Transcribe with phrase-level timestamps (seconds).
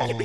[0.00, 0.16] Good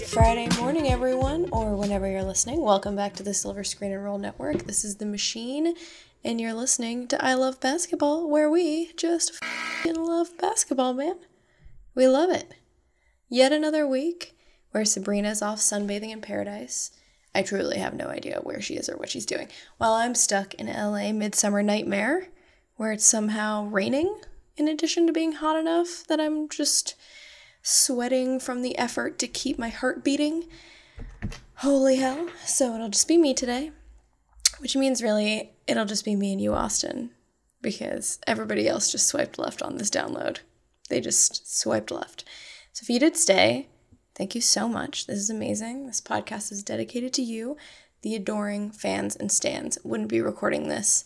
[0.00, 2.62] Friday morning, everyone, or whenever you're listening.
[2.62, 4.62] Welcome back to the Silver Screen and Roll Network.
[4.62, 5.74] This is The Machine,
[6.24, 9.38] and you're listening to I Love Basketball, where we just
[9.84, 11.16] love basketball, man.
[11.94, 12.54] We love it.
[13.28, 14.34] Yet another week
[14.72, 16.90] where Sabreena's off sunbathing in paradise.
[17.34, 19.48] I truly have no idea where she is or what she's doing.
[19.78, 22.28] While I'm stuck in LA Midsummer Nightmare,
[22.76, 24.20] where it's somehow raining,
[24.56, 26.94] in addition to being hot enough that I'm just
[27.62, 30.48] sweating from the effort to keep my heart beating.
[31.56, 32.28] Holy hell.
[32.44, 33.70] So it'll just be me today,
[34.58, 37.10] which means really it'll just be me and you, Austin,
[37.60, 40.40] because everybody else just swiped left on this download.
[40.88, 42.24] They just swiped left.
[42.72, 43.68] So if you did stay,
[44.14, 45.06] thank you so much.
[45.06, 45.86] This is amazing.
[45.86, 47.56] This podcast is dedicated to you,
[48.02, 49.78] the adoring fans and stands.
[49.84, 51.04] Wouldn't be recording this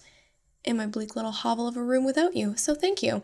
[0.65, 2.57] in my bleak little hovel of a room without you.
[2.57, 3.23] So thank you.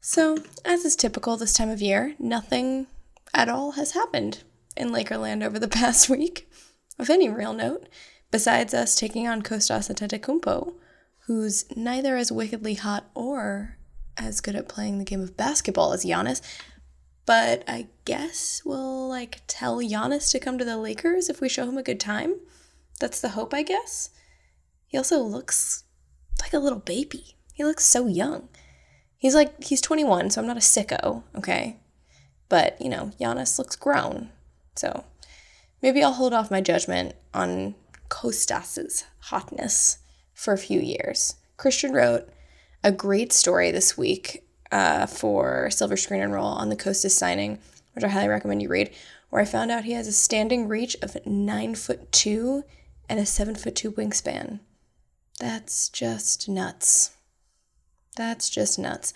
[0.00, 2.86] So, as is typical this time of year, nothing
[3.34, 4.44] at all has happened
[4.76, 6.48] in Lakerland over the past week
[6.98, 7.88] of any real note,
[8.30, 10.74] besides us taking on Kostas Antetokounmpo,
[11.26, 13.78] who's neither as wickedly hot or
[14.16, 16.40] as good at playing the game of basketball as Giannis.
[17.26, 21.68] But I guess we'll like tell Giannis to come to the Lakers if we show
[21.68, 22.36] him a good time.
[23.00, 24.10] That's the hope, I guess.
[24.86, 25.84] He also looks
[26.40, 27.36] like a little baby.
[27.52, 28.48] He looks so young.
[29.18, 31.80] He's like, he's 21, so I'm not a sicko, okay?
[32.48, 34.30] But, you know, Giannis looks grown.
[34.76, 35.04] So
[35.82, 37.74] maybe I'll hold off my judgment on
[38.08, 39.98] Kostas's hotness
[40.32, 41.34] for a few years.
[41.56, 42.28] Christian wrote
[42.84, 47.58] a great story this week uh, for Silver Screen and Roll on the Kostas signing,
[47.94, 48.90] which I highly recommend you read,
[49.30, 52.64] where I found out he has a standing reach of nine foot two
[53.08, 54.60] and a seven foot two wingspan.
[55.38, 57.16] That's just nuts.
[58.16, 59.12] That's just nuts.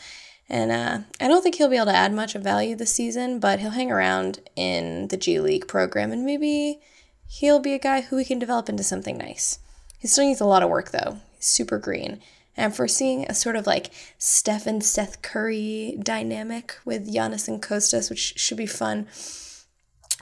[0.49, 3.39] And uh, I don't think he'll be able to add much of value this season,
[3.39, 6.81] but he'll hang around in the G League program and maybe
[7.27, 9.61] he'll be a guy who we can develop into something nice.
[9.99, 11.19] He still needs a lot of work though.
[11.37, 12.21] He's super green.
[12.61, 18.11] And foreseeing a sort of like Steph and Seth Curry dynamic with Giannis and Kostas,
[18.11, 19.09] which should be fun.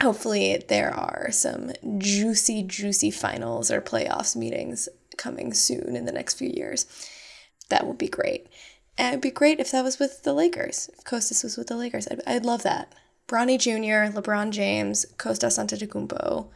[0.01, 6.35] Hopefully, there are some juicy, juicy finals or playoffs meetings coming soon in the next
[6.35, 6.87] few years.
[7.71, 8.47] That would be great.
[8.97, 10.89] And it'd be great if that was with the Lakers.
[10.97, 12.95] If Kostas was with the Lakers, I'd, I'd love that.
[13.27, 16.47] Bronny Jr., LeBron James, Kostas Antetokounmpo,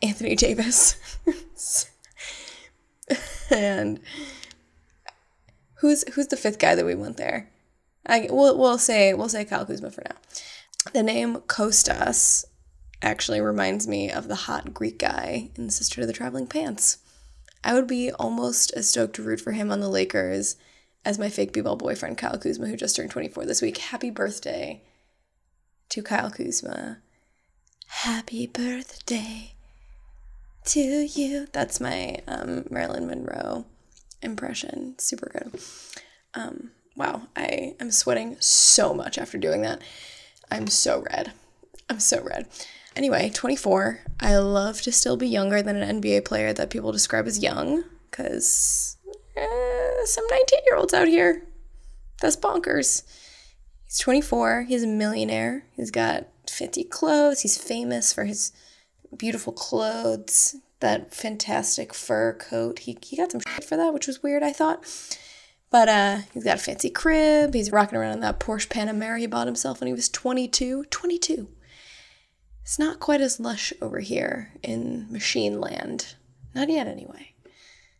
[0.00, 0.94] Anthony Davis,
[3.50, 3.98] and
[5.78, 7.50] who's who's the fifth guy that we want there?
[8.06, 10.16] I we'll, we'll say we'll say Kyle Kuzma for now.
[10.92, 12.44] The name Kostas
[13.02, 16.98] actually reminds me of the hot Greek guy in Sisterhood of the Traveling Pants.
[17.62, 20.56] I would be almost as stoked to root for him on the Lakers
[21.04, 23.78] as my fake b-ball boyfriend Kyle Kuzma, who just turned 24 this week.
[23.78, 24.82] Happy birthday
[25.90, 26.98] to Kyle Kuzma.
[27.86, 29.54] Happy birthday
[30.66, 31.46] to you.
[31.52, 33.66] That's my um, Marilyn Monroe
[34.22, 34.94] impression.
[34.98, 35.60] Super good.
[36.34, 39.82] Um, wow, I am sweating so much after doing that.
[40.50, 41.32] I'm so red.
[41.88, 42.48] I'm so red.
[42.96, 44.00] Anyway, 24.
[44.20, 47.84] I love to still be younger than an NBA player that people describe as young
[48.10, 48.96] because
[49.36, 51.44] eh, some 19 year olds out here.
[52.20, 53.04] That's bonkers.
[53.84, 54.62] He's 24.
[54.62, 55.64] He's a millionaire.
[55.76, 57.40] He's got 50 clothes.
[57.40, 58.52] He's famous for his
[59.16, 62.80] beautiful clothes, that fantastic fur coat.
[62.80, 64.84] He, he got some shit for that, which was weird, I thought.
[65.70, 67.54] But uh, he's got a fancy crib.
[67.54, 70.84] He's rocking around in that Porsche Panamera he bought himself when he was 22.
[70.84, 71.48] 22.
[72.62, 76.14] It's not quite as lush over here in machine land.
[76.54, 77.34] Not yet, anyway.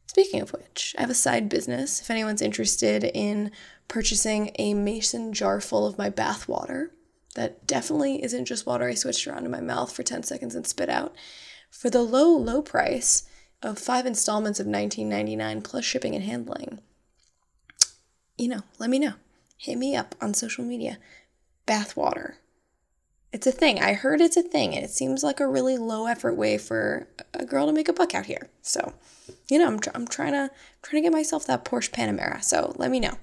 [0.06, 3.50] Speaking of which, I have a side business if anyone's interested in
[3.89, 6.93] purchasing a mason jar full of my bath water.
[7.34, 10.66] That definitely isn't just water I switched around in my mouth for 10 seconds and
[10.66, 11.15] spit out.
[11.71, 13.25] For the low, low price
[13.63, 16.81] of five installments of $19.99 plus shipping and handling,
[18.37, 19.15] you know, let me know.
[19.57, 20.98] Hit me up on social media.
[21.66, 22.34] Bathwater.
[23.33, 23.81] It's a thing.
[23.81, 27.09] I heard it's a thing, and it seems like a really low effort way for
[27.34, 28.48] a girl to make a buck out here.
[28.63, 28.95] So,
[29.51, 30.51] you know, I'm, tr- I'm trying to
[30.83, 32.42] trying to get myself that Porsche Panamera.
[32.42, 33.19] So let me know.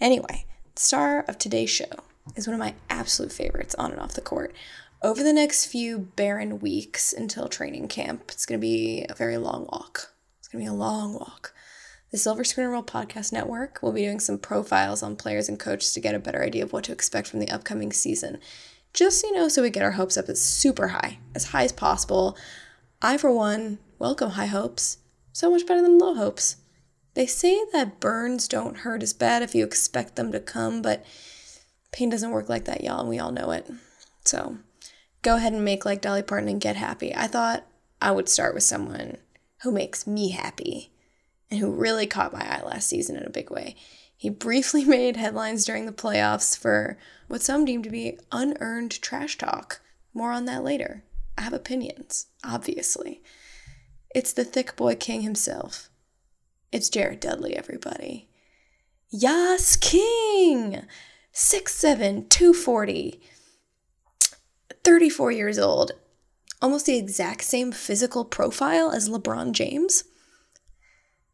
[0.00, 1.90] Anyway, star of today's show
[2.34, 4.52] is one of my absolute favorites on and off the court.
[5.00, 9.36] Over the next few barren weeks until training camp, it's going to be a very
[9.36, 10.12] long walk.
[10.40, 11.54] It's going to be a long walk.
[12.10, 15.56] The Silver Screen and Roll Podcast Network will be doing some profiles on players and
[15.56, 18.40] coaches to get a better idea of what to expect from the upcoming season.
[18.92, 21.70] Just, you know, so we get our hopes up as super high, as high as
[21.70, 22.36] possible.
[23.00, 24.98] I, for one, welcome high hopes.
[25.32, 26.56] So much better than low hopes.
[27.14, 31.06] They say that burns don't hurt as bad if you expect them to come, but
[31.92, 33.70] pain doesn't work like that, y'all, and we all know it.
[34.24, 34.58] So
[35.28, 37.14] go ahead and make like Dolly Parton and get happy.
[37.14, 37.66] I thought
[38.00, 39.18] I would start with someone
[39.60, 40.90] who makes me happy
[41.50, 43.76] and who really caught my eye last season in a big way.
[44.16, 46.96] He briefly made headlines during the playoffs for
[47.26, 49.82] what some deem to be unearned trash talk.
[50.14, 51.04] More on that later.
[51.36, 53.20] I have opinions, obviously.
[54.14, 55.90] It's the thick boy king himself.
[56.72, 58.30] It's Jared Dudley, everybody.
[59.10, 60.86] Yas King!
[61.34, 63.20] 6'7, 240,
[64.88, 65.92] 34 years old,
[66.62, 70.04] almost the exact same physical profile as LeBron James,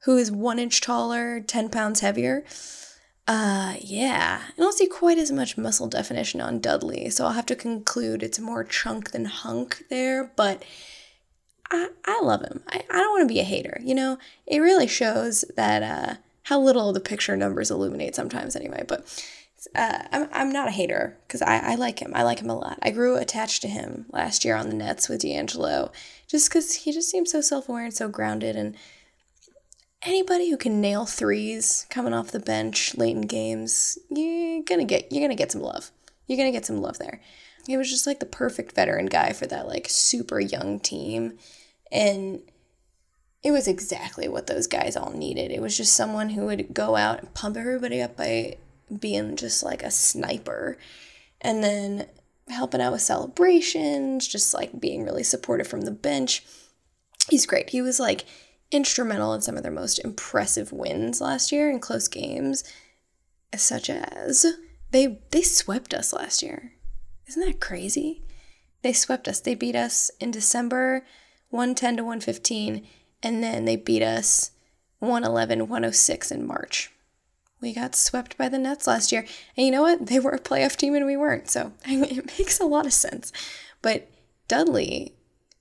[0.03, 2.45] who is one inch taller, 10 pounds heavier.
[3.29, 7.47] Uh, yeah, I don't see quite as much muscle definition on Dudley, so I'll have
[7.47, 10.65] to conclude it's more chunk than hunk there, but
[11.71, 12.65] I, I love him.
[12.67, 14.19] I, I don't want to be a hater, you know?
[14.49, 19.07] It really shows that, uh, how little the picture numbers illuminate sometimes anyway, but
[19.75, 22.13] uh, I'm, I'm not a hater because I, I like him.
[22.15, 22.79] I like him a lot.
[22.83, 25.93] I grew attached to him last year on the Nets with D'Angelo
[26.27, 28.57] just because he just seems so self aware and so grounded.
[28.57, 28.77] And
[30.03, 35.11] anybody who can nail threes coming off the bench late in games, you're gonna get
[35.13, 35.91] you're gonna get some love.
[36.27, 37.21] You're gonna get some love there.
[37.67, 41.39] He was just like the perfect veteran guy for that like super young team,
[41.91, 42.41] and
[43.43, 45.51] it was exactly what those guys all needed.
[45.51, 48.57] It was just someone who would go out and pump everybody up by
[49.01, 50.79] being just like a sniper
[51.41, 52.07] and then
[52.49, 56.45] helping out with celebrations, just like being really supportive from the bench.
[57.29, 57.71] He's great.
[57.71, 58.25] He was like
[58.71, 62.65] instrumental in some of their most impressive wins last year in close games,
[63.57, 64.47] such as
[64.91, 66.73] they they swept us last year.
[67.27, 68.23] Isn't that crazy?
[68.83, 69.41] They swept us.
[69.41, 71.07] They beat us in December
[71.51, 72.87] 110 to 115
[73.23, 74.51] and then they beat us
[74.99, 76.91] 111 106 in March
[77.65, 79.27] we got swept by the Nets last year.
[79.57, 80.07] And you know what?
[80.07, 81.51] They were a playoff team and we weren't.
[81.51, 83.33] So I mean, it makes a lot of sense.
[83.83, 84.09] But
[84.47, 85.15] Dudley,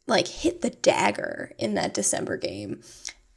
[0.06, 2.82] like, hit the dagger in that December game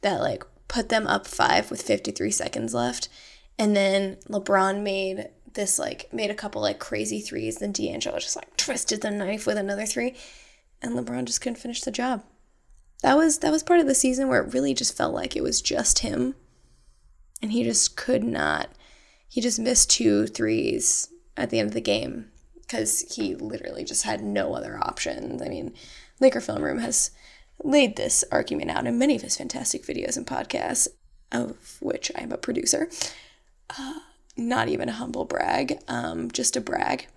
[0.01, 3.09] that, like, put them up five with 53 seconds left.
[3.57, 7.57] And then LeBron made this, like, made a couple, like, crazy threes.
[7.57, 10.15] Then D'Angelo just, like, twisted the knife with another three.
[10.81, 12.23] And LeBron just couldn't finish the job.
[13.03, 15.43] That was that was part of the season where it really just felt like it
[15.43, 16.35] was just him
[17.41, 18.69] and he just could not.
[19.27, 22.31] He just missed two threes at the end of the game
[22.61, 25.41] because he literally just had no other options.
[25.41, 25.73] I mean,
[26.19, 27.11] Laker Film Room has
[27.63, 30.87] laid this argument out in many of his fantastic videos and podcasts,
[31.31, 32.89] of which I am a producer.
[33.77, 33.99] Uh,
[34.35, 37.07] not even a humble brag, um, just a brag.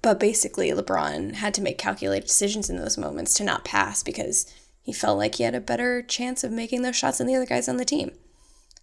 [0.00, 4.52] But basically, LeBron had to make calculated decisions in those moments to not pass because
[4.80, 7.46] he felt like he had a better chance of making those shots than the other
[7.46, 8.12] guys on the team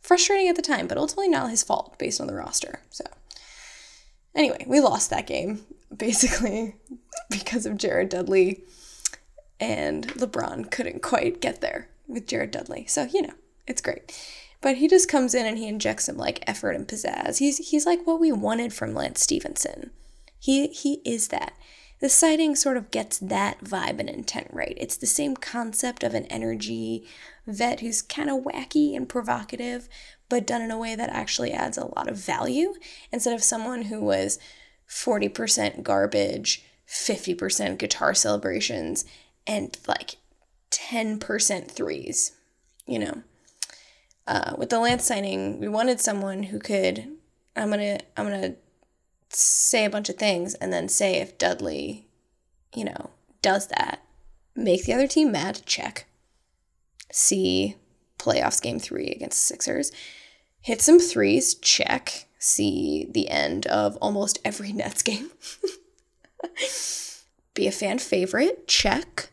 [0.02, 2.82] frustrating at the time, but ultimately not his fault based on the roster.
[2.90, 3.06] So,
[4.36, 5.66] anyway, we lost that game
[5.96, 6.76] basically
[7.30, 8.64] because of Jared Dudley,
[9.60, 12.86] and LeBron couldn't quite get there with Jared Dudley.
[12.88, 13.34] So, you know,
[13.68, 14.12] it's great.
[14.62, 17.40] But he just comes in and he injects some like effort and pizzazz.
[17.40, 19.92] He's he's like what we wanted from Lance Stephenson.
[20.40, 21.54] He he is that.
[22.02, 24.76] The sighting sort of gets that vibe and intent right.
[24.76, 27.08] It's the same concept of an energy
[27.46, 29.88] vet who's kind of wacky and provocative,
[30.28, 32.74] but done in a way that actually adds a lot of value
[33.12, 34.40] instead of someone who was
[34.90, 39.06] 40% garbage, 50% guitar celebrations,
[39.46, 40.16] and like
[40.72, 42.32] 10% threes,
[42.88, 43.24] you know.
[44.26, 47.08] Uh, with the Lance signing, we wanted someone who could.
[47.56, 48.56] I'm gonna I'm gonna
[49.36, 52.08] say a bunch of things and then say if Dudley,
[52.76, 53.12] you know,
[53.42, 54.02] does that,
[54.56, 55.62] make the other team mad.
[55.66, 56.06] Check
[57.12, 57.76] see
[58.18, 59.92] playoffs game three against Sixers.
[60.62, 62.28] Hit some threes, check.
[62.40, 65.32] See the end of almost every Nets game.
[67.54, 69.30] Be a fan favorite, check.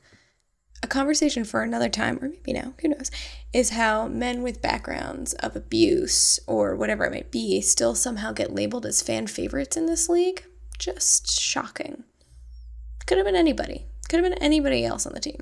[0.89, 3.11] Conversation for another time, or maybe now, who knows,
[3.53, 8.55] is how men with backgrounds of abuse or whatever it might be still somehow get
[8.55, 10.45] labeled as fan favorites in this league.
[10.79, 12.05] Just shocking.
[13.07, 13.87] Could have been anybody.
[14.09, 15.41] Could have been anybody else on the team.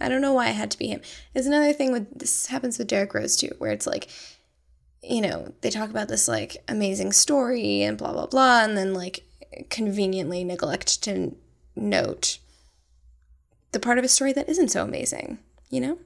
[0.00, 1.02] I don't know why it had to be him.
[1.34, 4.08] It's another thing with this happens with Derrick Rose too, where it's like,
[5.02, 8.94] you know, they talk about this like amazing story and blah blah blah, and then
[8.94, 9.24] like
[9.68, 11.36] conveniently neglect to
[11.76, 12.38] note
[13.72, 15.98] the part of a story that isn't so amazing, you know?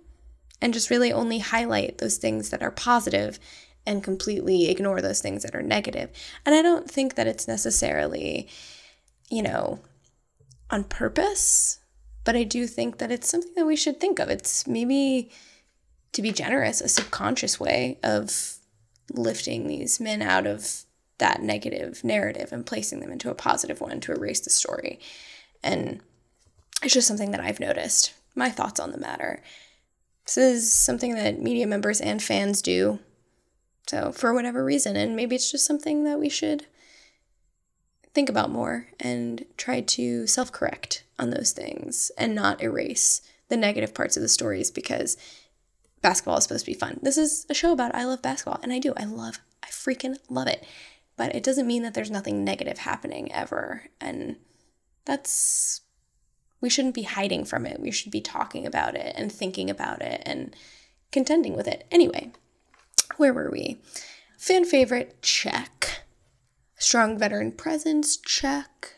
[0.60, 3.38] And just really only highlight those things that are positive
[3.86, 6.10] and completely ignore those things that are negative.
[6.46, 8.48] And I don't think that it's necessarily,
[9.30, 9.80] you know,
[10.70, 11.80] on purpose
[12.24, 14.30] but I do think that it's something that we should think of.
[14.30, 15.30] It's maybe,
[16.12, 18.56] to be generous, a subconscious way of
[19.12, 20.84] lifting these men out of
[21.18, 24.98] that negative narrative and placing them into a positive one to erase the story.
[25.62, 26.00] And
[26.84, 28.14] it's just something that I've noticed.
[28.34, 29.42] My thoughts on the matter.
[30.26, 32.98] This is something that media members and fans do.
[33.86, 36.66] So, for whatever reason, and maybe it's just something that we should
[38.14, 43.56] think about more and try to self correct on those things and not erase the
[43.56, 45.16] negative parts of the stories because
[46.00, 46.98] basketball is supposed to be fun.
[47.02, 48.94] This is a show about I love basketball, and I do.
[48.96, 50.64] I love, I freaking love it.
[51.16, 53.84] But it doesn't mean that there's nothing negative happening ever.
[54.00, 54.36] And
[55.04, 55.82] that's
[56.64, 57.78] we shouldn't be hiding from it.
[57.78, 60.56] We should be talking about it and thinking about it and
[61.12, 61.86] contending with it.
[61.90, 62.32] Anyway,
[63.18, 63.82] where were we?
[64.38, 66.04] Fan favorite, check.
[66.78, 68.94] Strong veteran presence, check.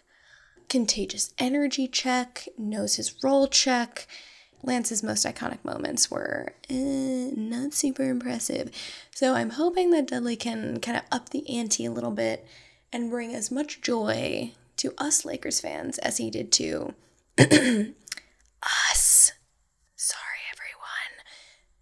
[0.68, 2.46] Contagious energy, check.
[2.56, 4.06] Knows his role, check.
[4.62, 8.70] Lance's most iconic moments were eh, not super impressive.
[9.12, 12.46] So I'm hoping that Dudley can kind of up the ante a little bit
[12.92, 16.94] and bring as much joy to us Lakers fans as he did to
[17.38, 19.32] us.
[19.94, 21.24] Sorry, everyone.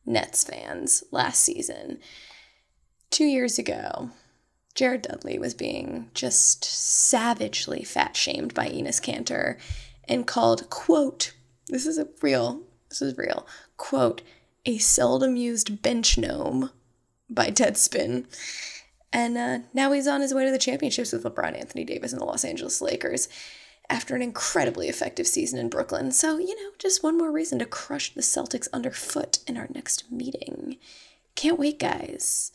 [0.05, 1.99] Nets fans last season.
[3.11, 4.11] Two years ago,
[4.75, 9.59] Jared Dudley was being just savagely fat shamed by Enes Kanter
[10.09, 11.33] and called, quote,
[11.69, 13.47] this is a real, this is real,
[13.77, 14.23] quote,
[14.67, 16.71] a seldom used bench gnome
[17.31, 18.27] by Deadspin.
[19.13, 22.21] And uh, now he's on his way to the championships with LeBron Anthony Davis and
[22.21, 23.29] the Los Angeles Lakers
[23.91, 26.11] after an incredibly effective season in Brooklyn.
[26.11, 30.11] So, you know, just one more reason to crush the Celtics underfoot in our next
[30.11, 30.79] meeting.
[31.35, 32.53] Can't wait, guys.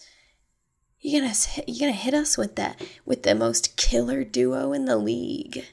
[1.02, 1.34] You gonna
[1.66, 5.66] you gonna hit us with that with the most killer duo in the league.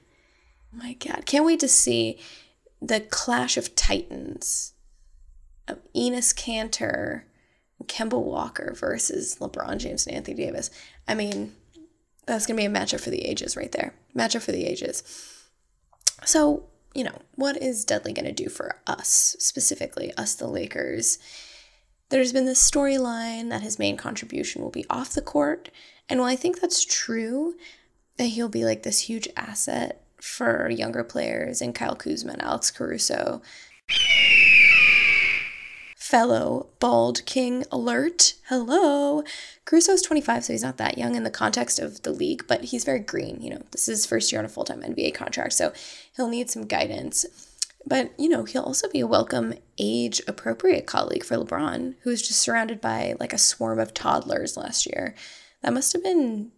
[0.72, 2.18] Oh my god, can't wait to see
[2.80, 4.74] the clash of titans
[5.66, 7.22] of Enes Kanter,
[7.84, 10.70] Kemba Walker versus LeBron James and Anthony Davis.
[11.08, 11.54] I mean,
[12.26, 13.94] that's gonna be a matchup for the ages right there.
[14.14, 15.02] Matchup for the ages.
[16.24, 21.18] So, you know, what is Dudley going to do for us, specifically, us, the Lakers?
[22.08, 25.70] There's been this storyline that his main contribution will be off the court.
[26.08, 27.54] And while I think that's true,
[28.16, 32.70] that he'll be like this huge asset for younger players and Kyle Kuzma and Alex
[32.70, 33.42] Caruso
[36.06, 38.34] fellow bald king alert.
[38.48, 39.24] Hello.
[39.64, 42.84] Caruso's 25, so he's not that young in the context of the league, but he's
[42.84, 43.40] very green.
[43.40, 45.72] You know, this is his first year on a full time NBA contract, so
[46.14, 47.26] he'll need some guidance.
[47.84, 52.26] But, you know, he'll also be a welcome age appropriate colleague for LeBron, who was
[52.26, 55.16] just surrounded by like a swarm of toddlers last year.
[55.62, 56.52] That must have been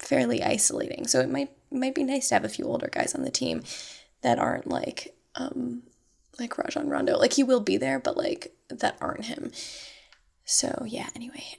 [0.00, 1.06] fairly isolating.
[1.06, 3.62] So it might might be nice to have a few older guys on the team
[4.22, 5.82] that aren't like um
[6.38, 7.16] like Rajon Rondo.
[7.16, 9.52] Like he will be there, but like that aren't him.
[10.44, 11.44] So yeah, anyway.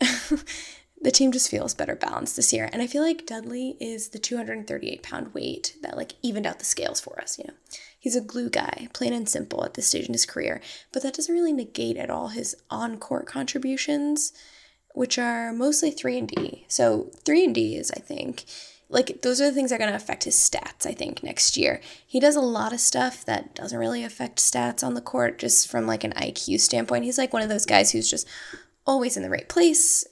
[1.01, 2.69] the team just feels better balanced this year.
[2.71, 6.65] And I feel like Dudley is the 238 pound weight that like evened out the
[6.65, 7.53] scales for us, you know.
[7.97, 10.61] He's a glue guy, plain and simple at this stage in his career,
[10.93, 14.31] but that doesn't really negate at all his on-court contributions,
[14.95, 16.65] which are mostly 3 and D.
[16.69, 18.45] So 3 and D is I think
[18.89, 21.55] like those are the things that are going to affect his stats i think next
[21.55, 21.79] year.
[22.05, 25.69] He does a lot of stuff that doesn't really affect stats on the court just
[25.69, 27.05] from like an iq standpoint.
[27.05, 28.27] He's like one of those guys who's just
[28.85, 30.05] always in the right place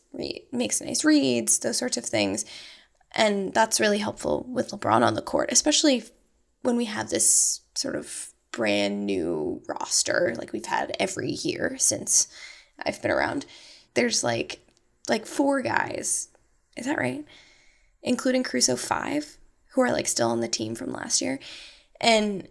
[0.51, 2.45] makes nice reads those sorts of things.
[3.13, 6.03] And that's really helpful with lebron on the court especially
[6.61, 12.27] when we have this sort of brand new roster like we've had every year since
[12.85, 13.45] i've been around.
[13.95, 14.59] There's like
[15.09, 16.29] like four guys.
[16.75, 17.25] Is that right
[18.01, 19.37] including Caruso 5,
[19.73, 21.39] who are like still on the team from last year.
[21.99, 22.47] And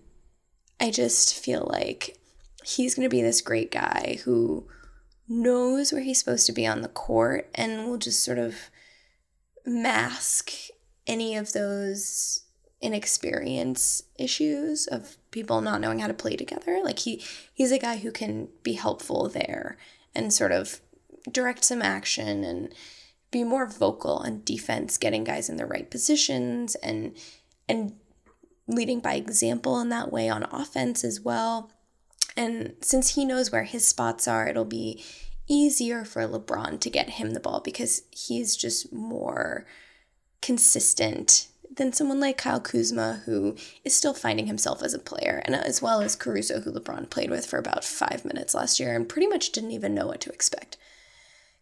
[0.80, 2.18] I just feel like
[2.64, 4.66] he's going to be this great guy who
[5.28, 8.70] knows where he's supposed to be on the court and will just sort of
[9.64, 10.52] mask
[11.06, 12.42] any of those
[12.80, 16.80] inexperience issues of people not knowing how to play together.
[16.84, 17.22] Like he
[17.52, 19.76] he's a guy who can be helpful there
[20.14, 20.80] and sort of
[21.30, 22.74] direct some action and
[23.36, 27.14] be more vocal on defense, getting guys in the right positions and
[27.68, 27.94] and
[28.66, 31.70] leading by example in that way on offense as well.
[32.34, 35.04] And since he knows where his spots are, it'll be
[35.48, 39.66] easier for LeBron to get him the ball because he's just more
[40.40, 45.54] consistent than someone like Kyle Kuzma, who is still finding himself as a player, and
[45.54, 49.08] as well as Caruso, who LeBron played with for about five minutes last year and
[49.08, 50.78] pretty much didn't even know what to expect.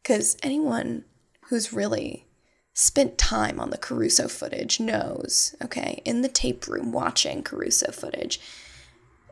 [0.03, 1.05] Because anyone
[1.49, 2.27] who's really
[2.75, 8.41] spent time on the Caruso footage knows, okay, in the tape room watching Caruso footage,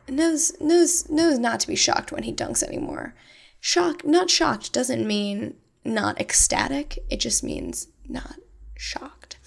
[0.08, 3.14] knows knows knows not to be shocked when he dunks anymore.
[3.60, 6.98] Shock, not shocked, doesn't mean not ecstatic.
[7.10, 8.36] It just means not
[8.76, 9.38] shocked.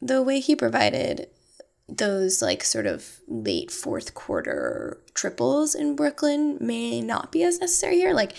[0.00, 1.28] The way he provided
[1.88, 7.96] those like sort of late fourth quarter triples in Brooklyn may not be as necessary
[7.96, 8.14] here.
[8.14, 8.32] Like,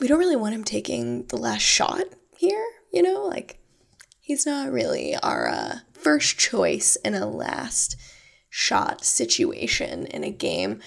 [0.00, 2.04] we don't really want him taking the last shot
[2.38, 3.24] here, you know?
[3.24, 3.58] Like,
[4.20, 7.96] he's not really our uh, first choice in a last
[8.48, 10.80] shot situation in a game.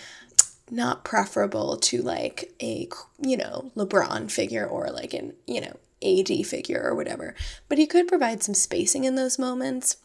[0.70, 2.90] Not preferable to like a,
[3.20, 7.36] you know, LeBron figure or like an, you know, AD figure or whatever.
[7.70, 9.98] But he could provide some spacing in those moments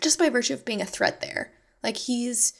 [0.00, 1.52] just by virtue of being a threat there.
[1.82, 2.52] Like he's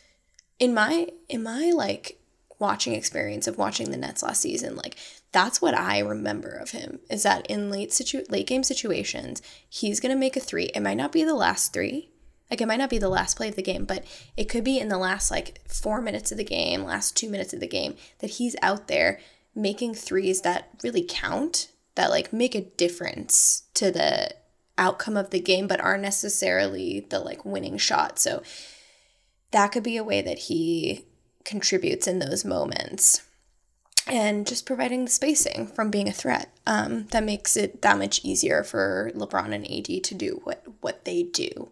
[0.58, 2.18] in my in my like
[2.58, 4.96] watching experience of watching the Nets last season, like
[5.34, 9.98] that's what I remember of him is that in late situ late game situations, he's
[9.98, 10.66] gonna make a three.
[10.66, 12.10] It might not be the last three.
[12.48, 14.04] Like it might not be the last play of the game, but
[14.36, 17.52] it could be in the last like four minutes of the game, last two minutes
[17.52, 19.18] of the game, that he's out there
[19.56, 24.32] making threes that really count, that like make a difference to the
[24.78, 28.20] outcome of the game, but aren't necessarily the like winning shot.
[28.20, 28.40] So
[29.50, 31.06] that could be a way that he
[31.44, 33.22] contributes in those moments.
[34.06, 36.50] And just providing the spacing from being a threat.
[36.66, 41.04] Um, that makes it that much easier for LeBron and AD to do what, what
[41.04, 41.70] they do.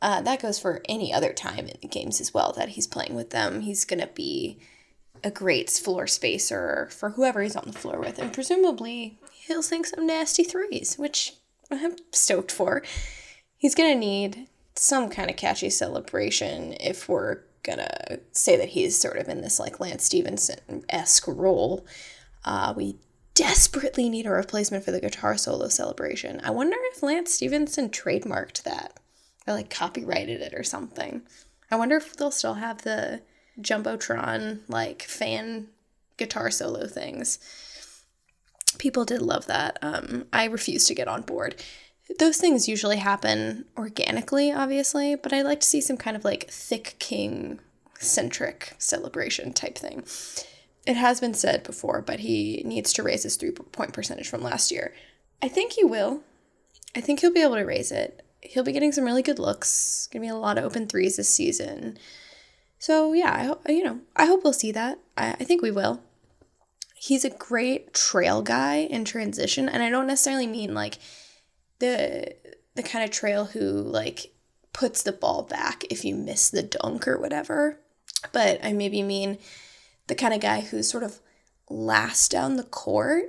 [0.00, 3.14] Uh, that goes for any other time in the games as well that he's playing
[3.14, 3.62] with them.
[3.62, 4.58] He's going to be
[5.24, 8.18] a great floor spacer for whoever he's on the floor with.
[8.18, 11.34] And presumably, he'll sink some nasty threes, which
[11.70, 12.82] I'm stoked for.
[13.56, 17.40] He's going to need some kind of catchy celebration if we're
[17.74, 21.86] to say that he's sort of in this like Lance Stephenson esque role.
[22.44, 22.96] Uh, we
[23.34, 26.40] desperately need a replacement for the guitar solo celebration.
[26.42, 28.98] I wonder if Lance Stephenson trademarked that
[29.46, 31.22] or like copyrighted it or something.
[31.70, 33.22] I wonder if they'll still have the
[33.60, 35.68] Jumbotron like fan
[36.16, 37.38] guitar solo things
[38.78, 39.78] people did love that.
[39.82, 41.62] Um, I refuse to get on board.
[42.18, 46.48] Those things usually happen organically, obviously, but I like to see some kind of like
[46.48, 47.60] thick king
[47.98, 50.04] centric celebration type thing.
[50.86, 54.42] It has been said before, but he needs to raise his three point percentage from
[54.42, 54.94] last year.
[55.42, 56.22] I think he will.
[56.94, 58.24] I think he'll be able to raise it.
[58.40, 60.08] He'll be getting some really good looks.
[60.12, 61.98] Gonna be a lot of open threes this season.
[62.78, 64.00] So yeah, I hope you know.
[64.14, 64.98] I hope we'll see that.
[65.16, 66.00] I, I think we will
[66.96, 70.98] he's a great trail guy in transition and i don't necessarily mean like
[71.78, 72.34] the
[72.74, 74.32] the kind of trail who like
[74.72, 77.80] puts the ball back if you miss the dunk or whatever.
[78.32, 79.38] But i maybe mean
[80.06, 81.20] the kind of guy who's sort of
[81.68, 83.24] last down the court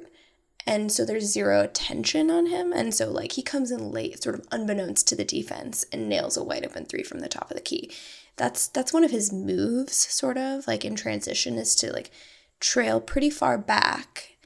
[0.68, 4.36] and so there's zero attention on him and so like he comes in late sort
[4.36, 7.56] of unbeknownst to the defense and nails a wide open three from the top of
[7.56, 7.90] the key.
[8.36, 12.12] That's that's one of his moves sort of like in transition is to like
[12.60, 14.38] trail pretty far back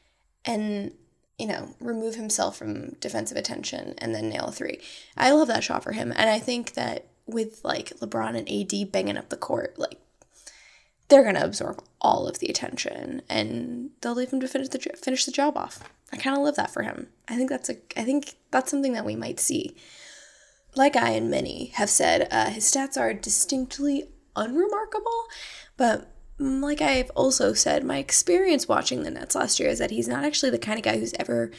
[0.46, 0.94] and
[1.42, 4.80] you know remove himself from defensive attention and then nail a three.
[5.18, 6.14] I love that shot for him.
[6.16, 9.98] And i think that with like lebron and ad banging up the court like
[11.08, 14.80] they're going to absorb all of the attention and they'll leave him to finish the
[14.80, 15.84] finish the job off.
[16.14, 17.08] I kind of love that for him.
[17.28, 19.76] I think that's a i think that's something that we might see.
[20.76, 25.26] Like i and many have said uh, his stats are distinctly unremarkable
[25.76, 26.08] but
[26.42, 30.08] Mm, like I've also said, my experience watching the Nets last year is that he's
[30.08, 31.52] not actually the kind of guy who's ever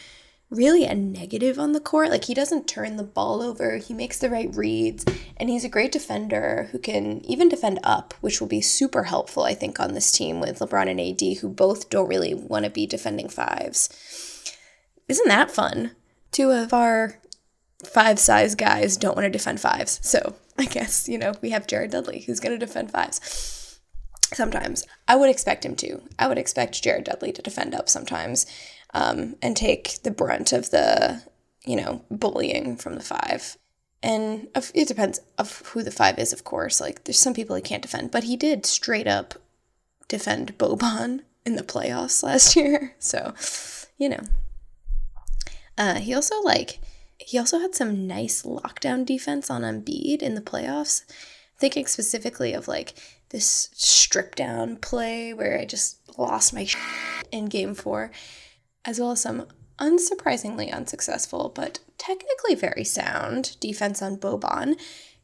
[0.51, 2.11] really a negative on the court.
[2.11, 5.05] Like he doesn't turn the ball over, he makes the right reads,
[5.37, 9.45] and he's a great defender who can even defend up, which will be super helpful,
[9.45, 12.71] I think, on this team with LeBron and AD, who both don't really want to
[12.71, 13.89] be defending fives.
[15.07, 15.93] Isn't that fun?
[16.33, 17.21] Two of our
[17.85, 20.01] five size guys don't want to defend fives.
[20.03, 23.62] So I guess, you know, we have Jared Dudley who's going to defend fives
[24.35, 24.87] sometimes.
[25.09, 26.03] I would expect him to.
[26.19, 28.47] I would expect Jared Dudley to defend up sometimes
[28.95, 31.23] um, and take the brunt of the,
[31.65, 33.57] you know, bullying from the five.
[34.03, 36.81] And it depends of who the five is, of course.
[36.81, 39.35] Like, there's some people he can't defend, but he did straight up
[40.09, 42.95] defend Boban in the playoffs last year.
[42.99, 43.35] So,
[43.99, 44.23] you know.
[45.79, 46.81] Uh, he also, like,
[47.19, 51.05] he also had some nice lockdown defense on Embiid in the playoffs.
[51.63, 52.95] Thinking specifically of, like,
[53.29, 56.67] this strip down play where I just lost my
[57.31, 58.11] in game four,
[58.85, 59.47] as well as some
[59.79, 64.75] unsurprisingly unsuccessful but technically very sound defense on Boban.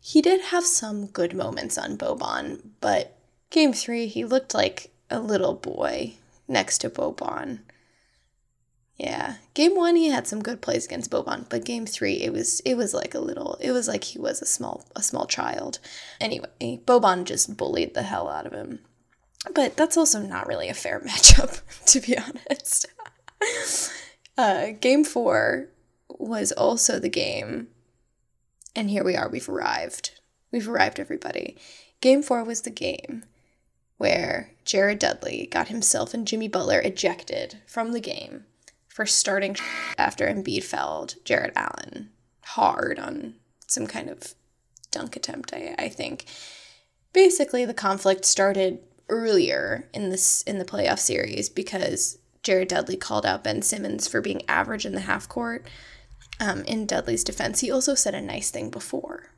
[0.00, 3.18] He did have some good moments on Boban, but
[3.50, 6.14] game three, he looked like a little boy
[6.46, 7.62] next to Boban.
[8.98, 12.58] Yeah, game one he had some good plays against Boban, but game three it was
[12.60, 15.78] it was like a little it was like he was a small a small child.
[16.20, 18.80] Anyway, Boban just bullied the hell out of him.
[19.54, 22.86] But that's also not really a fair matchup, to be honest.
[24.38, 25.68] uh, game four
[26.08, 27.68] was also the game,
[28.74, 30.18] and here we are, we've arrived.
[30.50, 31.56] We've arrived, everybody.
[32.00, 33.24] Game four was the game
[33.96, 38.44] where Jared Dudley got himself and Jimmy Butler ejected from the game
[38.98, 39.56] for starting
[39.96, 43.36] after Embiid fouled Jarrett Allen hard on
[43.68, 44.34] some kind of
[44.90, 46.24] dunk attempt, I, I think.
[47.12, 53.24] Basically, the conflict started earlier in this in the playoff series because Jared Dudley called
[53.24, 55.68] out Ben Simmons for being average in the half court.
[56.40, 59.30] Um, in Dudley's defense, he also said a nice thing before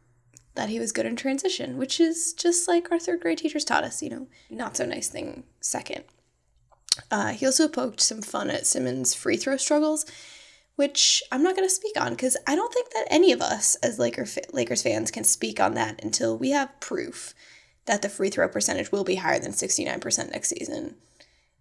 [0.54, 3.84] that he was good in transition, which is just like our third grade teachers taught
[3.84, 6.04] us, you know, not so nice thing second.
[7.10, 10.06] Uh, he also poked some fun at Simmons' free throw struggles,
[10.76, 13.76] which I'm not going to speak on because I don't think that any of us
[13.76, 17.34] as Laker Lakers fans can speak on that until we have proof
[17.86, 20.96] that the free throw percentage will be higher than 69% next season.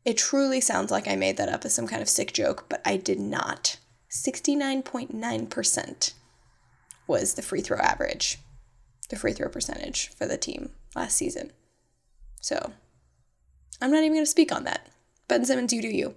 [0.06, 2.82] It truly sounds like I made that up as some kind of sick joke, but
[2.86, 3.78] I did not.
[4.10, 6.13] 69.9%
[7.08, 8.38] was the free throw average,
[9.10, 11.52] the free throw percentage for the team last season.
[12.41, 12.71] So
[13.82, 14.88] I'm not even going to speak on that.
[15.30, 16.15] Ben Simmons, you do you.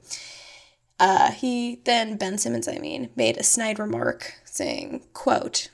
[0.98, 5.68] Uh, he then, Ben Simmons, I mean, made a snide remark saying, quote,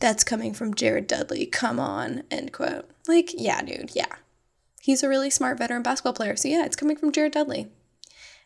[0.00, 2.88] that's coming from Jared Dudley, come on, end quote.
[3.08, 4.16] Like, yeah, dude, yeah.
[4.82, 6.36] He's a really smart veteran basketball player.
[6.36, 7.68] So, yeah, it's coming from Jared Dudley.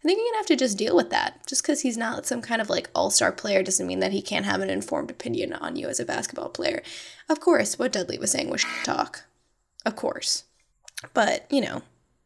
[0.03, 1.47] I think you're to have to just deal with that.
[1.47, 4.23] Just because he's not some kind of like all star player doesn't mean that he
[4.23, 6.83] can't have an informed opinion on you as a basketball player.
[7.29, 9.25] Of course, what Dudley was saying was talk.
[9.85, 10.45] Of course.
[11.13, 11.83] But, you know,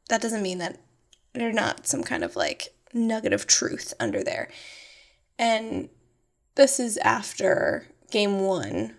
[0.08, 0.78] that doesn't mean that
[1.34, 4.48] there's not some kind of like nugget of truth under there.
[5.38, 5.88] And
[6.54, 8.94] this is after game one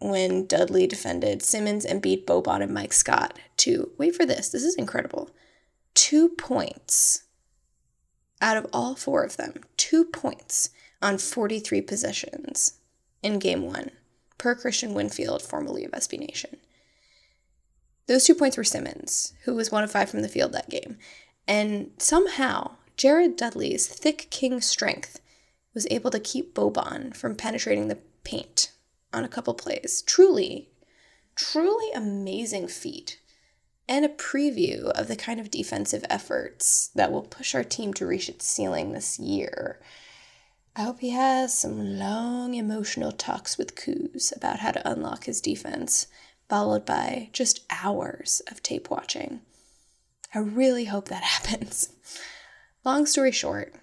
[0.00, 4.64] when Dudley defended Simmons and beat Boban and Mike Scott to, wait for this, this
[4.64, 5.30] is incredible,
[5.94, 7.24] two points
[8.40, 10.70] out of all four of them, two points
[11.02, 12.78] on 43 possessions
[13.22, 13.90] in game one,
[14.38, 16.56] per Christian Winfield, formerly of SB Nation.
[18.06, 20.98] Those two points were Simmons, who was one of five from the field that game.
[21.50, 25.20] And somehow, Jared Dudley's thick king strength
[25.74, 28.70] was able to keep Boban from penetrating the paint
[29.12, 30.02] on a couple plays.
[30.02, 30.68] Truly,
[31.34, 33.18] truly amazing feat.
[33.88, 38.06] And a preview of the kind of defensive efforts that will push our team to
[38.06, 39.80] reach its ceiling this year.
[40.76, 45.40] I hope he has some long emotional talks with Kuz about how to unlock his
[45.40, 46.06] defense,
[46.48, 49.40] followed by just hours of tape watching.
[50.34, 51.90] I really hope that happens.
[52.84, 53.74] Long story short,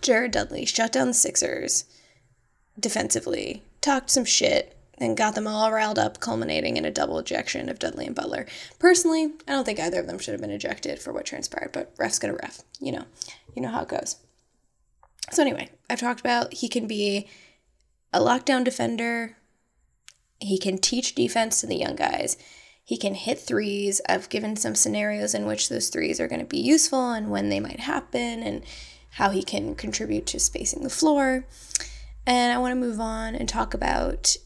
[0.00, 1.84] Jared Dudley shut down the Sixers
[2.78, 7.68] defensively talked some shit, and got them all riled up, culminating in a double ejection
[7.68, 8.46] of Dudley and Butler.
[8.80, 11.92] Personally, I don't think either of them should have been ejected for what transpired, but
[11.98, 12.62] ref's gonna ref.
[12.80, 13.04] You know,
[13.54, 14.16] you know how it goes.
[15.30, 17.28] So anyway, I've talked about he can be
[18.12, 19.36] a lockdown defender.
[20.40, 22.36] He can teach defense to the young guys.
[22.88, 24.00] He can hit threes.
[24.08, 27.50] I've given some scenarios in which those threes are going to be useful and when
[27.50, 28.64] they might happen and
[29.10, 31.44] how he can contribute to spacing the floor.
[32.26, 34.38] And I want to move on and talk about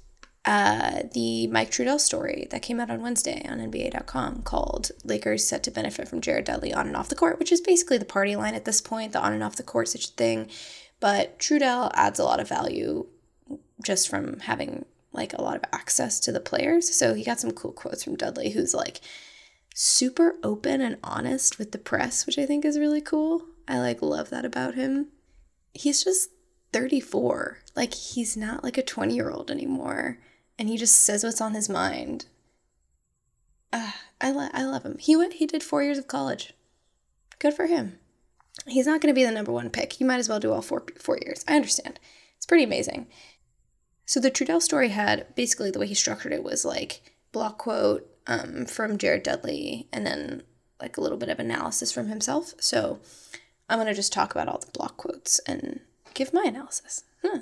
[0.45, 5.63] uh, the Mike Trudell story that came out on Wednesday on NBA.com called Lakers Set
[5.63, 8.35] to Benefit from Jared Dudley on and off the court, which is basically the party
[8.35, 10.51] line at this point, the on and off the court such thing.
[10.99, 13.07] But Trudell adds a lot of value
[13.85, 16.95] just from having like a lot of access to the players.
[16.95, 19.01] So he got some cool quotes from Dudley, who's like
[19.75, 23.45] super open and honest with the press, which I think is really cool.
[23.69, 25.09] I like love that about him.
[25.75, 26.31] He's just
[26.73, 27.59] 34.
[27.77, 30.19] Like, he's not like a 20 year old anymore.
[30.59, 32.27] And he just says what's on his mind.
[33.73, 34.99] Uh, I, lo- I love him.
[34.99, 36.53] He went, he did four years of college.
[37.39, 37.99] Good for him.
[38.67, 39.99] He's not going to be the number one pick.
[39.99, 41.45] You might as well do all four, four years.
[41.49, 41.99] I understand.
[42.37, 43.07] It's pretty amazing.
[44.07, 48.09] So the Trudell story had basically the way he structured it was like block quote
[48.27, 50.43] um, from Jared Dudley and then
[50.81, 52.55] like a little bit of analysis from himself.
[52.59, 53.01] So
[53.69, 55.81] I'm going to just talk about all the block quotes and
[56.15, 57.05] give my analysis.
[57.23, 57.41] Huh.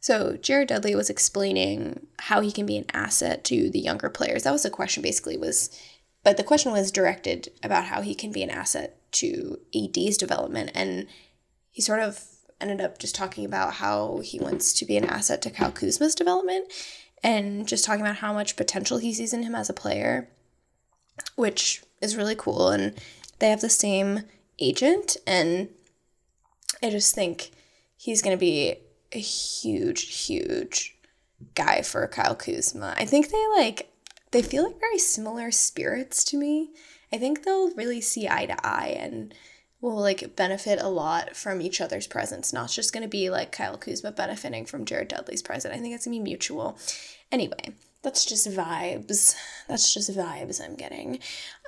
[0.00, 4.42] So Jared Dudley was explaining how he can be an asset to the younger players.
[4.42, 5.70] That was the question basically was
[6.22, 10.70] but the question was directed about how he can be an asset to AD's development
[10.74, 11.06] and
[11.70, 12.24] he sort of
[12.70, 16.14] ended up just talking about how he wants to be an asset to Kyle Kuzma's
[16.14, 16.72] development
[17.22, 20.28] and just talking about how much potential he sees in him as a player,
[21.36, 22.70] which is really cool.
[22.70, 22.94] And
[23.38, 24.22] they have the same
[24.58, 25.68] agent, and
[26.82, 27.50] I just think
[27.96, 28.76] he's going to be
[29.12, 30.96] a huge, huge
[31.54, 32.94] guy for Kyle Kuzma.
[32.96, 33.90] I think they like,
[34.30, 36.70] they feel like very similar spirits to me.
[37.12, 39.34] I think they'll really see eye to eye and
[39.84, 42.52] will like benefit a lot from each other's presence.
[42.52, 45.74] Not just going to be like Kyle Kuzma benefiting from Jared Dudley's presence.
[45.74, 46.78] I think it's going to be mutual.
[47.30, 49.34] Anyway, that's just vibes.
[49.68, 51.18] That's just vibes I'm getting.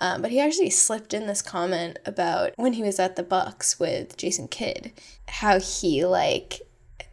[0.00, 3.78] Um, but he actually slipped in this comment about when he was at the Bucks
[3.78, 4.92] with Jason Kidd,
[5.28, 6.62] how he like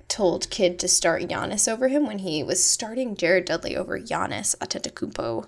[0.08, 4.56] told Kidd to start Giannis over him when he was starting Jared Dudley over Giannis
[4.58, 5.48] Antetokounmpo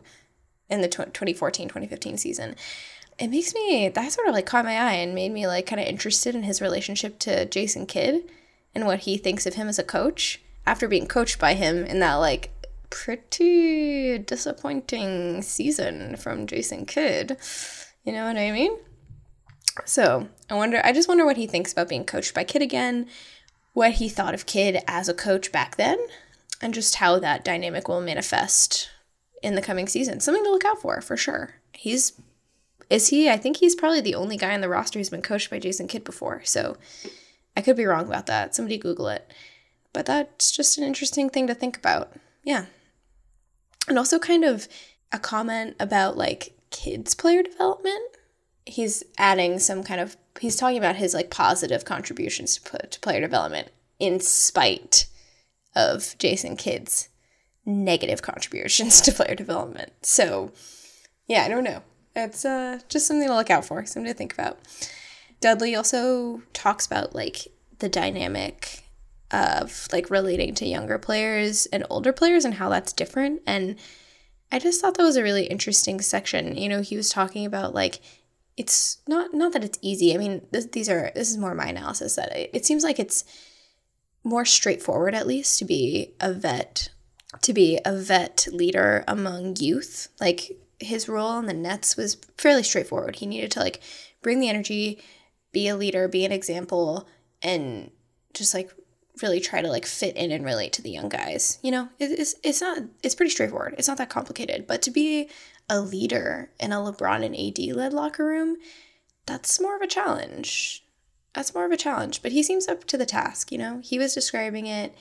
[0.70, 2.56] in the 2014-2015 season.
[3.18, 5.80] It makes me that sort of like caught my eye and made me like kind
[5.80, 8.24] of interested in his relationship to Jason Kidd
[8.74, 12.00] and what he thinks of him as a coach after being coached by him in
[12.00, 12.52] that like
[12.90, 17.38] pretty disappointing season from Jason Kidd.
[18.04, 18.78] You know what I mean?
[19.86, 23.08] So I wonder, I just wonder what he thinks about being coached by Kidd again,
[23.74, 26.00] what he thought of Kidd as a coach back then,
[26.62, 28.90] and just how that dynamic will manifest
[29.44, 30.20] in the coming season.
[30.20, 31.56] Something to look out for, for sure.
[31.74, 32.14] He's,
[32.90, 33.30] is he?
[33.30, 35.88] I think he's probably the only guy on the roster who's been coached by Jason
[35.88, 36.42] Kidd before.
[36.44, 36.78] So
[37.58, 38.56] I could be wrong about that.
[38.56, 39.32] Somebody Google it.
[39.94, 42.14] But that's just an interesting thing to think about.
[42.44, 42.66] Yeah
[43.88, 44.68] and also kind of
[45.12, 48.18] a comment about like Kidd's player development
[48.66, 53.00] he's adding some kind of he's talking about his like positive contributions to, put to
[53.00, 53.70] player development
[54.00, 55.06] in spite
[55.76, 57.10] of jason kidd's
[57.64, 60.52] negative contributions to player development so
[61.28, 61.84] yeah i don't know
[62.16, 64.60] it's uh, just something to look out for something to think about
[65.42, 67.48] dudley also talks about like
[67.80, 68.86] the dynamic
[69.32, 73.42] of like relating to younger players and older players and how that's different.
[73.46, 73.76] And
[74.52, 76.56] I just thought that was a really interesting section.
[76.56, 78.00] You know, he was talking about like
[78.58, 80.14] it's not not that it's easy.
[80.14, 83.00] I mean, this, these are this is more my analysis that it, it seems like
[83.00, 83.26] it's
[84.24, 86.90] more straightforward at least to be a vet
[87.42, 90.08] to be a vet leader among youth.
[90.22, 93.18] Like his role in the Nets was fairly straightforward.
[93.18, 93.82] He needed to like
[94.22, 95.02] bring the energy,
[95.52, 97.08] be a leader, be an example,
[97.42, 97.92] and
[98.34, 98.72] just like
[99.22, 101.60] really try to like fit in and relate to the young guys.
[101.62, 103.76] You know, it's it's not it's pretty straightforward.
[103.78, 104.68] It's not that complicated.
[104.68, 105.30] But to be
[105.70, 108.58] a leader in a LeBron and AD led locker room,
[109.26, 110.84] that's more of a challenge.
[111.34, 112.22] That's more of a challenge.
[112.22, 113.52] But he seems up to the task.
[113.52, 114.96] You know, he was describing it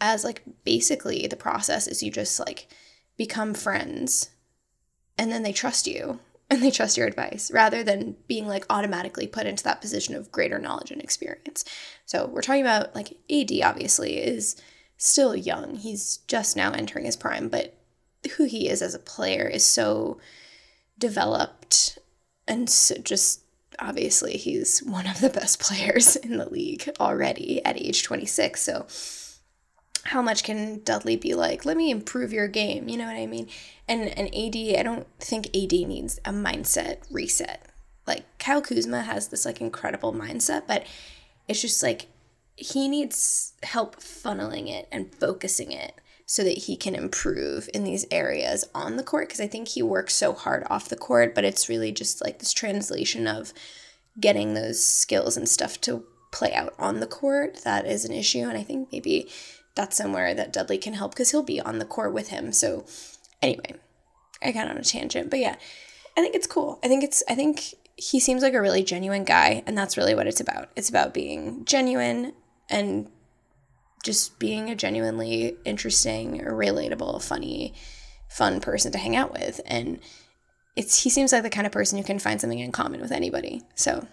[0.00, 2.68] as like basically the process is you just like
[3.16, 4.30] become friends,
[5.18, 9.26] and then they trust you and they trust your advice rather than being like automatically
[9.26, 11.64] put into that position of greater knowledge and experience.
[12.04, 14.60] So we're talking about like AD obviously is
[14.96, 15.76] still young.
[15.76, 17.74] He's just now entering his prime, but
[18.36, 20.18] who he is as a player is so
[20.98, 21.98] developed
[22.46, 23.40] and so just
[23.78, 28.60] obviously he's one of the best players in the league already at age 26.
[28.60, 28.86] So
[30.04, 32.88] how much can Dudley be like, let me improve your game?
[32.88, 33.48] You know what I mean?
[33.88, 37.66] And an AD, I don't think AD needs a mindset reset.
[38.06, 40.86] Like Kyle Kuzma has this like incredible mindset, but
[41.48, 42.06] it's just like
[42.56, 45.94] he needs help funneling it and focusing it
[46.26, 49.82] so that he can improve in these areas on the court because I think he
[49.82, 53.52] works so hard off the court, but it's really just like this translation of
[54.20, 58.40] getting those skills and stuff to play out on the court that is an issue
[58.40, 59.28] and I think maybe
[59.74, 62.52] that's somewhere that Dudley can help because he'll be on the court with him.
[62.52, 62.84] So
[63.42, 63.74] anyway,
[64.42, 65.56] I got on a tangent, but yeah,
[66.16, 66.78] I think it's cool.
[66.82, 70.14] I think it's I think he seems like a really genuine guy, and that's really
[70.14, 70.70] what it's about.
[70.76, 72.32] It's about being genuine
[72.68, 73.08] and
[74.02, 77.74] just being a genuinely interesting, relatable, funny,
[78.28, 79.60] fun person to hang out with.
[79.64, 79.98] And
[80.76, 83.12] it's he seems like the kind of person who can find something in common with
[83.12, 83.62] anybody.
[83.74, 84.06] So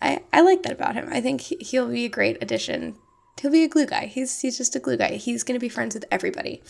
[0.00, 1.08] I, I like that about him.
[1.10, 2.96] I think he'll be a great addition
[3.40, 4.06] He'll be a glue guy.
[4.06, 5.16] He's he's just a glue guy.
[5.16, 6.62] He's gonna be friends with everybody.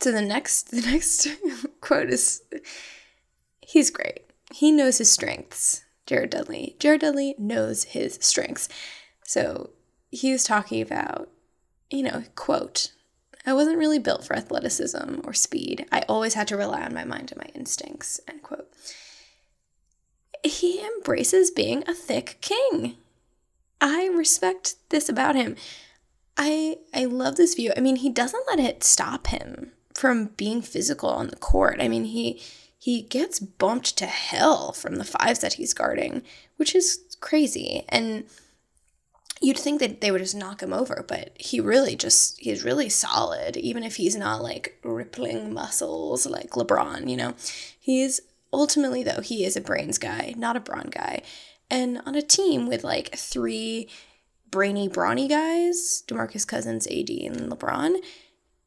[0.00, 1.28] So the next the next
[1.80, 2.42] quote is
[3.60, 4.20] he's great.
[4.52, 5.84] He knows his strengths.
[6.06, 6.74] Jared Dudley.
[6.78, 8.68] Jared Dudley knows his strengths.
[9.24, 9.70] So
[10.10, 11.28] he was talking about,
[11.90, 12.92] you know, quote,
[13.44, 15.86] I wasn't really built for athleticism or speed.
[15.92, 18.68] I always had to rely on my mind and my instincts, end quote.
[20.42, 22.96] He embraces being a thick king.
[23.80, 25.56] I respect this about him.
[26.36, 27.72] I I love this view.
[27.76, 31.78] I mean, he doesn't let it stop him from being physical on the court.
[31.80, 32.40] I mean, he
[32.78, 36.22] he gets bumped to hell from the fives that he's guarding,
[36.56, 37.84] which is crazy.
[37.88, 38.24] And
[39.40, 42.88] you'd think that they would just knock him over, but he really just he's really
[42.88, 47.34] solid, even if he's not like rippling muscles like LeBron, you know.
[47.78, 48.20] He's
[48.52, 51.22] ultimately though, he is a brains guy, not a brawn guy.
[51.70, 53.88] And on a team with like three
[54.50, 57.96] brainy, brawny guys, DeMarcus Cousins, AD, and LeBron,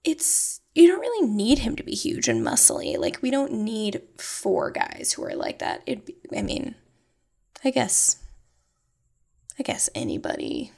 [0.04, 2.98] it's you don't really need him to be huge and muscly.
[2.98, 5.82] Like we don't need four guys who are like that.
[5.86, 6.76] It I mean,
[7.64, 8.18] I guess
[9.60, 10.72] I guess anybody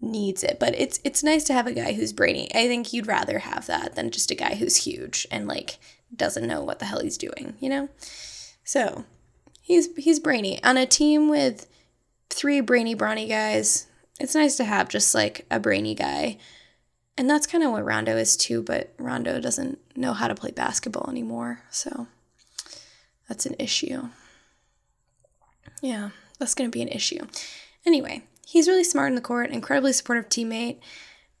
[0.00, 2.48] needs it, but it's it's nice to have a guy who's brainy.
[2.54, 5.78] I think you'd rather have that than just a guy who's huge and like
[6.14, 7.88] doesn't know what the hell he's doing, you know?
[8.64, 9.04] So,
[9.62, 11.66] he's he's brainy on a team with
[12.28, 13.86] three brainy brawny guys.
[14.20, 16.38] It's nice to have just like a brainy guy
[17.16, 20.50] and that's kind of what Rondo is too, but Rondo doesn't know how to play
[20.50, 21.60] basketball anymore.
[21.70, 22.06] So
[23.28, 24.08] that's an issue.
[25.82, 27.26] Yeah, that's going to be an issue.
[27.84, 30.78] Anyway, he's really smart in the court, incredibly supportive teammate.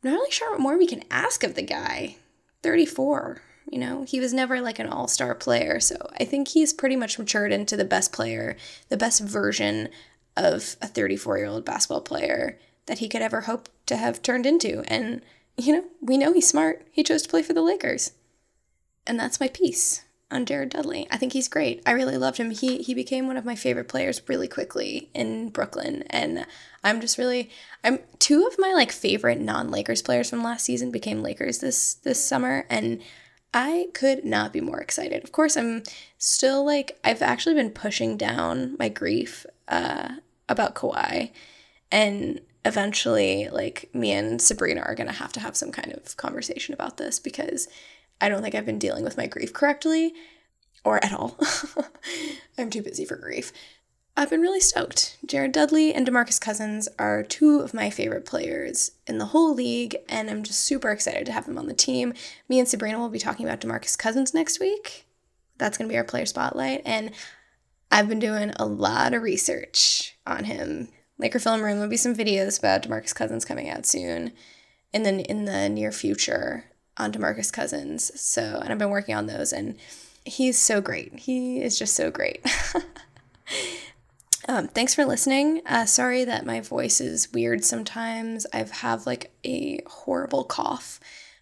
[0.02, 2.16] Not really sure what more we can ask of the guy.
[2.62, 5.80] 34, you know, he was never like an all star player.
[5.80, 8.56] So I think he's pretty much matured into the best player,
[8.88, 9.88] the best version
[10.36, 14.46] of a 34 year old basketball player that he could ever hope to have turned
[14.46, 14.82] into.
[14.88, 15.22] And
[15.56, 16.86] you know, we know he's smart.
[16.90, 18.12] He chose to play for the Lakers.
[19.06, 21.06] And that's my piece on Jared Dudley.
[21.10, 21.82] I think he's great.
[21.84, 22.50] I really loved him.
[22.50, 26.46] He he became one of my favorite players really quickly in Brooklyn and
[26.82, 27.50] I'm just really
[27.84, 32.24] I'm two of my like favorite non-Lakers players from last season became Lakers this this
[32.24, 33.02] summer and
[33.54, 35.22] I could not be more excited.
[35.24, 35.82] Of course, I'm
[36.18, 40.16] still like I've actually been pushing down my grief uh
[40.48, 41.30] about Kawhi
[41.90, 46.16] and eventually like me and Sabreena are going to have to have some kind of
[46.16, 47.68] conversation about this because
[48.20, 50.14] I don't think I've been dealing with my grief correctly
[50.84, 51.38] or at all.
[52.58, 53.52] I'm too busy for grief.
[54.14, 55.16] I've been really stoked.
[55.24, 59.96] Jared Dudley and DeMarcus Cousins are two of my favorite players in the whole league,
[60.06, 62.12] and I'm just super excited to have them on the team.
[62.46, 65.06] Me and Sabreena will be talking about DeMarcus Cousins next week.
[65.56, 67.12] That's going to be our player spotlight, and
[67.90, 71.76] I've been doing a lot of research on him Laker Film Room.
[71.76, 74.32] There'll be some videos about DeMarcus Cousins coming out soon,
[74.92, 76.64] in the in the near future
[76.98, 78.12] on DeMarcus Cousins.
[78.20, 79.76] So, and I've been working on those, and
[80.26, 81.20] he's so great.
[81.20, 82.44] He is just so great.
[84.48, 85.62] um, thanks for listening.
[85.66, 88.46] Uh, sorry that my voice is weird sometimes.
[88.52, 91.00] I have like a horrible cough.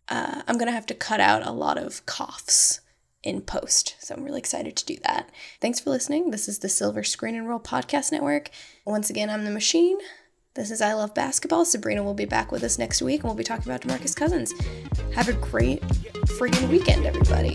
[0.09, 2.81] Uh, I'm gonna have to cut out a lot of coughs
[3.23, 3.97] in post.
[4.01, 5.31] So I'm really excited to do that.
[5.61, 6.31] Thanks for listening.
[6.31, 8.51] This is the Silver Screen and Roll Podcast Network.
[8.85, 9.99] Once again, I'm the machine.
[10.55, 11.65] This is I Love Basketball.
[11.65, 14.53] Sabreena will be back with us next week and we'll be talking about DeMarcus Cousins.
[15.15, 15.81] Have a great
[16.39, 17.55] freaking weekend, everybody